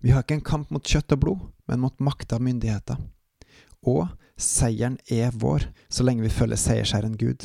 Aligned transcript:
Vi 0.00 0.10
har 0.10 0.24
ikke 0.24 0.38
en 0.38 0.44
kamp 0.44 0.70
mot 0.72 0.84
kjøtt 0.84 1.12
og 1.12 1.20
blod, 1.20 1.40
men 1.68 1.82
mot 1.82 1.96
makta 2.00 2.38
og 2.38 2.44
myndigheter. 2.46 3.00
Og 3.86 4.08
seieren 4.40 4.96
er 5.12 5.34
vår, 5.36 5.66
så 5.92 6.04
lenge 6.04 6.24
vi 6.24 6.32
følger 6.32 6.60
seiersherren 6.60 7.18
Gud. 7.20 7.44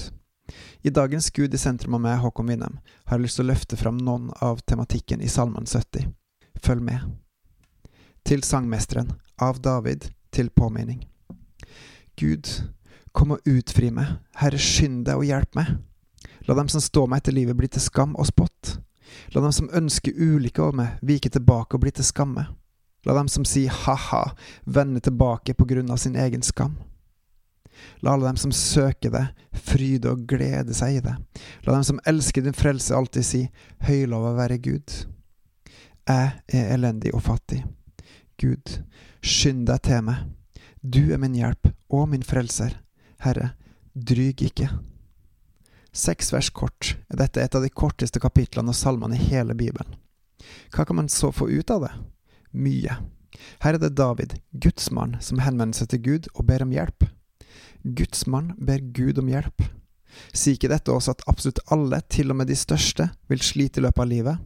I 0.86 0.94
dagens 0.94 1.32
Gud 1.36 1.54
i 1.54 1.60
sentrum 1.60 1.98
av 1.98 2.04
meg, 2.04 2.20
Håkon 2.22 2.48
Winnem, 2.48 2.78
har 3.06 3.18
jeg 3.18 3.26
lyst 3.26 3.40
til 3.40 3.48
å 3.48 3.50
løfte 3.52 3.80
fram 3.80 3.98
noen 3.98 4.30
av 4.46 4.62
tematikken 4.70 5.24
i 5.24 5.32
Salmen 5.32 5.68
70. 5.68 6.08
Følg 6.64 6.86
med. 6.86 7.04
Til 8.26 8.46
sangmesteren, 8.46 9.12
av 9.42 9.60
David, 9.62 10.08
til 10.32 10.50
påminning. 10.50 11.04
Gud, 12.16 12.48
kom 13.12 13.36
og 13.36 13.50
utfri 13.50 13.92
meg, 13.92 14.16
Herre, 14.40 14.62
skynd 14.62 15.04
deg 15.10 15.20
og 15.20 15.28
hjelp 15.28 15.60
meg. 15.60 15.76
La 16.48 16.56
dem 16.56 16.70
som 16.72 16.84
står 16.84 17.10
meg 17.10 17.24
etter 17.24 17.36
livet, 17.36 17.58
bli 17.58 17.68
til 17.68 17.84
skam 17.84 18.16
og 18.16 18.30
spott. 18.30 18.78
La 19.34 19.42
dem 19.42 19.54
som 19.56 19.72
ønsker 19.74 20.16
ulykke 20.16 20.62
over 20.64 20.80
meg, 20.82 20.98
vike 21.02 21.32
tilbake 21.32 21.78
og 21.78 21.84
bli 21.86 21.94
til 21.96 22.08
skamme. 22.08 22.48
La 23.06 23.14
dem 23.14 23.30
som 23.30 23.46
sier 23.46 23.74
ha-ha, 23.86 24.24
vende 24.66 25.02
tilbake 25.04 25.54
på 25.54 25.68
grunn 25.70 25.92
av 25.94 26.02
sin 26.02 26.16
egen 26.18 26.42
skam. 26.46 26.78
La 28.02 28.14
alle 28.14 28.26
dem 28.26 28.38
som 28.38 28.52
søker 28.52 29.12
det, 29.12 29.26
fryde 29.52 30.12
og 30.12 30.26
glede 30.30 30.74
seg 30.74 30.98
i 30.98 31.04
det. 31.04 31.16
La 31.66 31.76
dem 31.76 31.84
som 31.84 32.00
elsker 32.08 32.46
din 32.46 32.56
frelse, 32.56 32.96
alltid 32.96 33.28
si 33.28 33.44
høylova 33.86 34.34
være 34.40 34.58
Gud. 34.64 34.96
Jeg 36.06 36.32
er 36.54 36.74
elendig 36.76 37.14
og 37.18 37.26
fattig. 37.26 37.64
Gud, 38.42 38.80
skynd 39.22 39.66
deg 39.70 39.84
til 39.86 40.04
meg. 40.08 40.26
Du 40.82 41.02
er 41.14 41.22
min 41.22 41.38
hjelp 41.38 41.72
og 41.90 42.10
min 42.12 42.26
frelser. 42.26 42.78
Herre, 43.26 43.54
dryg 43.96 44.44
ikke. 44.46 44.70
Seks 45.96 46.34
vers 46.34 46.50
kort 46.52 46.98
er 47.08 47.22
dette 47.22 47.40
et 47.40 47.56
av 47.56 47.64
de 47.64 47.72
korteste 47.72 48.20
kapitlene 48.20 48.74
og 48.74 48.76
salmene 48.76 49.16
i 49.16 49.28
hele 49.30 49.56
Bibelen. 49.56 49.96
Hva 50.76 50.84
kan 50.86 51.00
man 51.00 51.08
så 51.12 51.32
få 51.32 51.48
ut 51.48 51.72
av 51.72 51.86
det? 51.86 51.92
Mye. 52.52 52.98
Her 53.64 53.78
er 53.78 53.80
det 53.80 53.96
David, 53.96 54.36
Guds 54.52 54.90
mann, 54.92 55.16
som 55.24 55.40
henvender 55.44 55.78
seg 55.80 55.94
til 55.94 56.04
Gud 56.04 56.28
og 56.34 56.46
ber 56.50 56.66
om 56.66 56.74
hjelp. 56.76 57.08
Guds 57.84 58.26
mann 58.28 58.52
ber 58.58 58.84
Gud 58.96 59.22
om 59.22 59.30
hjelp. 59.32 59.64
Sier 60.34 60.56
ikke 60.56 60.72
dette 60.72 60.92
også 60.92 61.16
at 61.16 61.24
absolutt 61.32 61.64
alle, 61.72 62.02
til 62.12 62.32
og 62.32 62.40
med 62.42 62.52
de 62.52 62.58
største, 62.60 63.10
vil 63.32 63.44
slite 63.44 63.80
i 63.80 63.86
løpet 63.86 64.04
av 64.04 64.12
livet? 64.12 64.44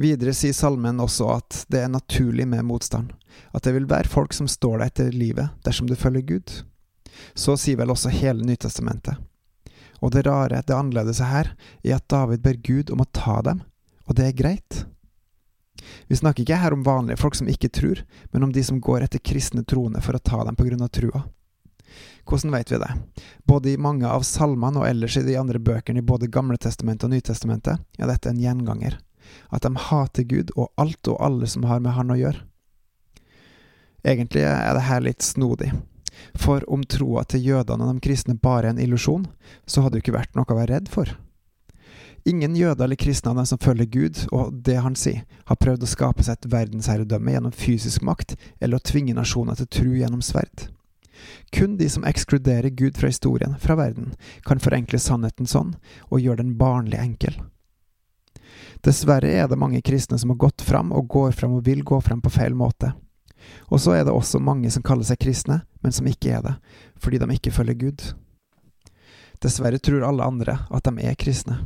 Videre 0.00 0.32
sier 0.36 0.56
salmen 0.56 1.02
også 1.04 1.28
at 1.34 1.64
det 1.72 1.82
er 1.84 1.92
naturlig 1.92 2.46
med 2.48 2.64
motstand, 2.64 3.10
at 3.52 3.64
det 3.64 3.74
vil 3.76 3.88
være 3.90 4.08
folk 4.08 4.32
som 4.32 4.48
står 4.48 4.80
deg 4.80 4.92
etter 4.92 5.12
livet 5.12 5.52
dersom 5.66 5.88
du 5.88 5.98
følger 6.00 6.24
Gud. 6.32 6.54
Så 7.36 7.58
sier 7.60 7.76
vel 7.80 7.92
også 7.92 8.12
hele 8.12 8.44
Nytestamentet. 8.46 9.20
Og 10.02 10.10
det 10.14 10.24
rare, 10.26 10.62
det 10.66 10.74
annerledes 10.74 11.22
her, 11.22 11.52
er 11.84 11.98
at 11.98 12.08
David 12.10 12.42
ber 12.42 12.58
Gud 12.58 12.90
om 12.90 13.04
å 13.04 13.10
ta 13.14 13.38
dem, 13.46 13.62
og 14.06 14.18
det 14.18 14.26
er 14.28 14.38
greit. 14.38 14.82
Vi 16.10 16.18
snakker 16.18 16.42
ikke 16.42 16.58
her 16.58 16.74
om 16.74 16.82
vanlige 16.86 17.20
folk 17.22 17.38
som 17.38 17.48
ikke 17.50 17.70
tror, 17.72 18.02
men 18.30 18.42
om 18.46 18.52
de 18.52 18.64
som 18.66 18.80
går 18.82 19.06
etter 19.06 19.22
kristne 19.22 19.64
troende 19.64 20.02
for 20.02 20.18
å 20.18 20.22
ta 20.22 20.42
dem 20.46 20.58
på 20.58 20.66
grunn 20.66 20.82
av 20.82 20.90
trua. 20.94 21.22
Hvordan 22.28 22.54
vet 22.54 22.72
vi 22.72 22.78
det? 22.78 22.90
Både 23.44 23.70
i 23.70 23.78
mange 23.80 24.08
av 24.08 24.24
salmene 24.26 24.80
og 24.80 24.88
ellers 24.88 25.16
i 25.18 25.24
de 25.26 25.36
andre 25.38 25.58
bøkene 25.58 26.00
i 26.00 26.06
både 26.06 26.30
Gamle 26.32 26.58
testamentet 26.58 27.08
og 27.08 27.14
Nytestamentet 27.14 27.82
er 27.98 28.10
dette 28.10 28.30
en 28.30 28.40
gjenganger. 28.40 28.98
At 29.50 29.66
de 29.66 29.74
hater 29.88 30.26
Gud 30.26 30.52
og 30.56 30.70
alt 30.80 31.08
og 31.10 31.18
alle 31.22 31.48
som 31.50 31.66
har 31.68 31.82
med 31.82 31.94
Han 31.98 32.14
å 32.14 32.18
gjøre. 32.18 32.46
Egentlig 34.02 34.42
er 34.46 34.72
det 34.74 34.86
her 34.88 35.02
litt 35.04 35.22
snodig, 35.22 35.70
for 36.38 36.64
om 36.70 36.84
troa 36.84 37.24
til 37.24 37.44
jødene 37.46 37.86
og 37.86 37.94
de 37.94 38.04
kristne 38.04 38.38
bare 38.38 38.68
er 38.70 38.76
en 38.76 38.82
illusjon, 38.82 39.26
så 39.66 39.82
hadde 39.82 39.98
det 39.98 40.04
ikke 40.04 40.18
vært 40.18 40.34
noe 40.36 40.48
å 40.48 40.58
være 40.58 40.74
redd 40.74 40.90
for. 40.92 41.12
Ingen 42.24 42.54
jøder 42.54 42.84
eller 42.84 42.96
kristne 42.96 43.32
av 43.32 43.40
dem 43.40 43.46
som 43.50 43.58
følger 43.58 43.88
Gud 43.90 44.20
og 44.30 44.52
det 44.66 44.76
han 44.84 44.94
sier, 44.98 45.24
har 45.48 45.58
prøvd 45.58 45.82
å 45.82 45.90
skape 45.90 46.22
seg 46.22 46.38
et 46.38 46.52
verdensherredømme 46.52 47.34
gjennom 47.34 47.56
fysisk 47.56 48.04
makt 48.06 48.36
eller 48.60 48.78
å 48.78 48.86
tvinge 48.86 49.16
nasjoner 49.18 49.58
til 49.58 49.70
tro 49.78 49.96
gjennom 49.98 50.22
sverd. 50.22 50.68
Kun 51.52 51.76
de 51.76 51.88
som 51.90 52.06
ekskluderer 52.06 52.70
Gud 52.70 52.98
fra 52.98 53.10
historien, 53.10 53.56
fra 53.58 53.74
verden, 53.78 54.14
kan 54.46 54.62
forenkle 54.62 54.98
sannheten 55.02 55.50
sånn 55.50 55.74
og 56.10 56.22
gjøre 56.22 56.42
den 56.44 56.54
barnlig 56.58 57.00
enkel. 57.02 57.40
Dessverre 58.82 59.30
er 59.30 59.50
det 59.50 59.58
mange 59.58 59.82
kristne 59.82 60.18
som 60.18 60.32
har 60.32 60.40
gått 60.46 60.62
fram 60.66 60.92
og 60.94 61.10
går 61.10 61.34
fram 61.38 61.58
og 61.58 61.66
vil 61.66 61.82
gå 61.86 62.00
fram 62.02 62.22
på 62.22 62.32
feil 62.34 62.54
måte. 62.58 62.92
Og 63.70 63.80
så 63.80 63.96
er 63.96 64.04
det 64.06 64.14
også 64.14 64.40
mange 64.42 64.70
som 64.70 64.84
kaller 64.84 65.06
seg 65.06 65.20
kristne, 65.22 65.62
men 65.82 65.94
som 65.94 66.08
ikke 66.08 66.34
er 66.36 66.42
det, 66.44 66.56
fordi 67.00 67.20
de 67.22 67.30
ikke 67.34 67.54
følger 67.54 67.78
Gud. 67.86 68.04
Dessverre 69.42 69.80
tror 69.82 70.04
alle 70.06 70.26
andre 70.26 70.58
at 70.70 70.86
de 70.86 71.06
er 71.06 71.18
kristne. 71.18 71.62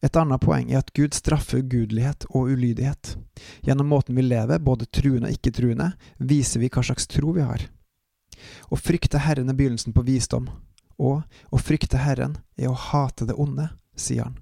Et 0.00 0.16
annet 0.16 0.40
poeng 0.40 0.70
er 0.70 0.80
at 0.80 0.92
Gud 0.96 1.12
straffer 1.12 1.60
ugudelighet 1.60 2.24
og 2.30 2.54
ulydighet. 2.54 3.16
Gjennom 3.66 3.90
måten 3.92 4.16
vi 4.16 4.24
lever, 4.24 4.62
både 4.62 4.88
truende 4.88 5.28
og 5.28 5.36
ikke-truende, 5.36 5.90
viser 6.16 6.62
vi 6.62 6.70
hva 6.72 6.84
slags 6.86 7.08
tro 7.10 7.34
vi 7.36 7.44
har. 7.44 7.66
Å 8.72 8.78
frykte 8.80 9.20
Herren 9.20 9.52
er 9.52 9.58
begynnelsen 9.58 9.92
på 9.92 10.04
visdom, 10.06 10.48
og 10.96 11.20
å 11.52 11.60
frykte 11.60 12.00
Herren 12.00 12.38
er 12.56 12.70
å 12.70 12.78
hate 12.78 13.28
det 13.28 13.36
onde, 13.36 13.68
sier 13.92 14.30
han. 14.30 14.38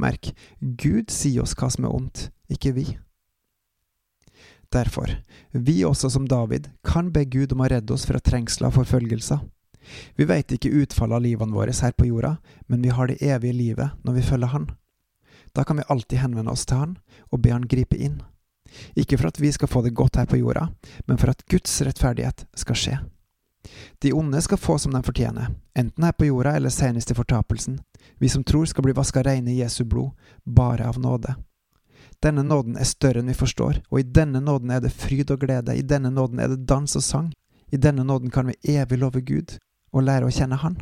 Merk, 0.00 0.32
Gud 0.60 1.12
sier 1.12 1.44
oss 1.44 1.56
hva 1.56 1.70
som 1.72 1.86
er 1.88 1.96
ondt, 1.96 2.28
ikke 2.52 2.74
vi. 2.76 2.86
Derfor, 4.70 5.16
vi 5.50 5.84
også 5.84 6.10
som 6.10 6.28
David, 6.28 6.68
kan 6.86 7.10
be 7.12 7.24
Gud 7.24 7.52
om 7.52 7.64
å 7.64 7.68
redde 7.68 7.94
oss 7.94 8.06
fra 8.06 8.20
trengsler 8.22 8.70
og 8.70 8.76
forfølgelser. 8.78 9.40
Vi 10.14 10.26
veit 10.30 10.52
ikke 10.54 10.70
utfallet 10.70 11.16
av 11.16 11.24
livene 11.24 11.56
våre 11.56 11.74
her 11.74 11.94
på 11.96 12.06
jorda, 12.06 12.36
men 12.66 12.82
vi 12.82 12.92
har 12.94 13.10
det 13.10 13.18
evige 13.18 13.56
livet 13.56 14.04
når 14.04 14.18
vi 14.18 14.26
følger 14.28 14.52
Han. 14.54 14.68
Da 15.52 15.64
kan 15.64 15.76
vi 15.76 15.88
alltid 15.88 16.22
henvende 16.22 16.52
oss 16.54 16.66
til 16.66 16.78
Han 16.78 16.98
og 17.32 17.42
be 17.42 17.50
Han 17.50 17.66
gripe 17.66 17.96
inn. 17.98 18.20
Ikke 18.94 19.18
for 19.18 19.32
at 19.32 19.40
vi 19.40 19.50
skal 19.50 19.68
få 19.68 19.82
det 19.82 19.96
godt 19.98 20.16
her 20.16 20.30
på 20.30 20.38
jorda, 20.38 20.68
men 21.06 21.18
for 21.18 21.32
at 21.32 21.42
Guds 21.50 21.82
rettferdighet 21.82 22.46
skal 22.54 22.78
skje. 22.78 22.98
De 23.98 24.12
onde 24.14 24.40
skal 24.40 24.58
få 24.58 24.78
som 24.78 24.94
de 24.94 25.02
fortjener, 25.02 25.50
enten 25.74 26.04
her 26.04 26.14
på 26.14 26.30
jorda 26.30 26.54
eller 26.56 26.70
senest 26.70 27.10
i 27.10 27.18
fortapelsen. 27.18 27.80
Vi 28.18 28.28
som 28.28 28.44
tror 28.44 28.64
skal 28.70 28.86
bli 28.86 28.94
vaska 28.94 29.22
reine 29.26 29.50
i 29.50 29.58
Jesu 29.60 29.84
blod, 29.84 30.14
bare 30.46 30.86
av 30.88 31.00
nåde. 31.00 31.34
Denne 32.20 32.42
nåden 32.44 32.76
er 32.76 32.88
større 32.88 33.22
enn 33.22 33.30
vi 33.32 33.36
forstår, 33.38 33.80
og 33.88 34.00
i 34.00 34.04
denne 34.04 34.42
nåden 34.44 34.70
er 34.74 34.82
det 34.84 34.92
fryd 34.92 35.30
og 35.32 35.40
glede, 35.40 35.76
i 35.76 35.84
denne 35.86 36.10
nåden 36.12 36.40
er 36.42 36.52
det 36.52 36.66
dans 36.68 36.96
og 36.96 37.04
sang, 37.04 37.30
i 37.72 37.80
denne 37.80 38.04
nåden 38.04 38.30
kan 38.30 38.50
vi 38.50 38.76
evig 38.76 38.98
love 39.00 39.22
Gud 39.24 39.56
og 39.92 40.04
lære 40.04 40.28
å 40.28 40.34
kjenne 40.34 40.58
Han. 40.60 40.76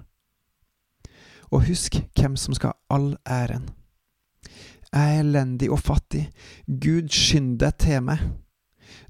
Og 1.53 1.69
husk 1.69 2.01
hvem 2.19 2.37
som 2.37 2.57
skal 2.57 2.75
ha 2.75 2.97
all 2.97 3.15
æren. 3.25 3.71
Jeg 4.89 5.15
er 5.15 5.23
elendig 5.23 5.71
og 5.71 5.83
fattig, 5.85 6.27
Gud 6.67 7.13
skynd 7.13 7.59
deg 7.61 7.77
til 7.79 8.03
meg. 8.09 8.25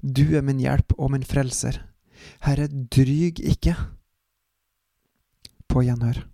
Du 0.03 0.35
er 0.37 0.43
min 0.45 0.59
hjelp 0.59 0.93
og 0.97 1.13
min 1.15 1.25
frelser. 1.25 1.81
Herre, 2.43 2.67
dryg 2.67 3.39
ikke. 3.39 3.75
På 5.71 5.83
gjenhør. 5.87 6.25